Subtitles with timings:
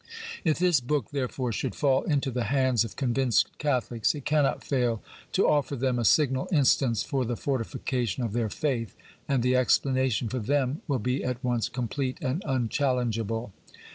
[0.43, 5.03] If this book, therefore, should i'all into the hands of convinced Catholics, it cannot fail
[5.33, 8.95] to ofiTer them a signal instance for the fortifi cation of their faith,
[9.27, 13.53] and the explanation for them will be at once complete and unchallengeable.